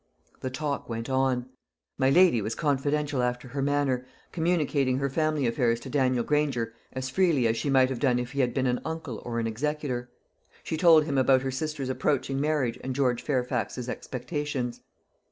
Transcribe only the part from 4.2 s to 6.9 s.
communicating her family affairs to Daniel Granger